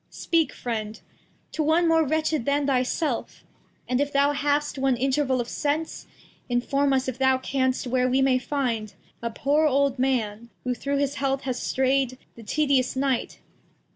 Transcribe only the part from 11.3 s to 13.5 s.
has stray'd The tedious Night.